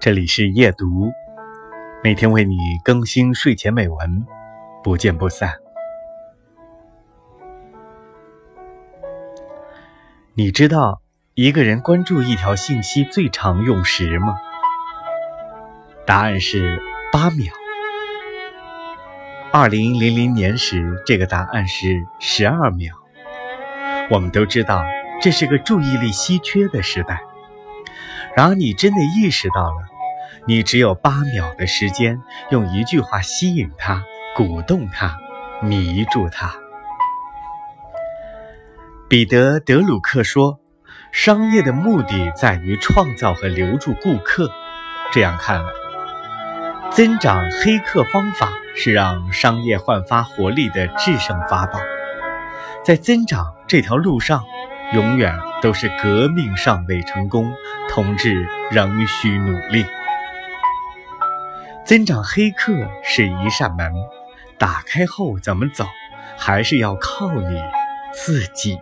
[0.00, 1.12] 这里是夜读，
[2.02, 4.24] 每天为你更新睡前美文，
[4.82, 5.52] 不见不散。
[10.32, 11.02] 你知道
[11.34, 14.38] 一个人关注一条信息最常用时吗？
[16.06, 16.80] 答案是
[17.12, 17.52] 八秒。
[19.52, 22.94] 二零零零年时，这个答案是十二秒。
[24.10, 24.82] 我们都知道，
[25.20, 27.20] 这是个注意力稀缺的时代。
[28.34, 29.89] 然而，你真的意识到了，
[30.46, 34.02] 你只有八秒的时间，用一句话吸引他、
[34.34, 35.18] 鼓动他、
[35.62, 36.52] 迷住他。
[39.08, 40.60] 彼得·德鲁克说
[41.12, 44.50] ：“商业的目的在于创造和留住顾客。”
[45.12, 45.70] 这样看来，
[46.90, 51.80] 增长黑客方法是让商业焕发活力的制胜法宝。
[52.84, 54.44] 在增长这条路上，
[54.94, 57.52] 永远都是革命尚未成功，
[57.88, 59.84] 同志仍需努力。
[61.90, 63.92] 增长黑客是一扇门，
[64.56, 65.84] 打开后怎么走，
[66.38, 67.60] 还是要靠你
[68.12, 68.78] 自己。